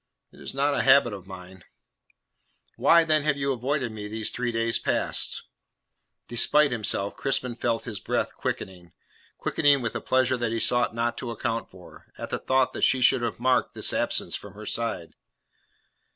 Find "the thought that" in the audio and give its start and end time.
12.31-12.81